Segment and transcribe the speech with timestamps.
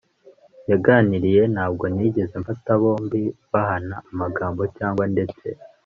[0.69, 1.41] yaganiriye.
[1.53, 5.47] ntabwo nigeze mfata bombi bahana amagambo cyangwa ndetse